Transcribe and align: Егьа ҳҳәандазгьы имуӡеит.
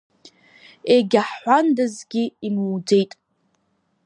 Егьа 0.95 1.21
ҳҳәандазгьы 1.29 2.23
имуӡеит. 2.47 3.11